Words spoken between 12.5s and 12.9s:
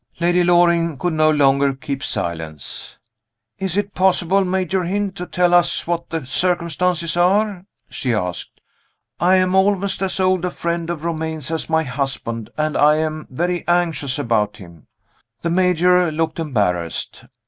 and